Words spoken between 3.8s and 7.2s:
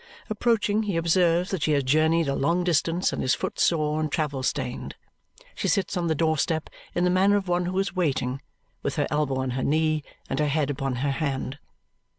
and travel stained. She sits on the door step in the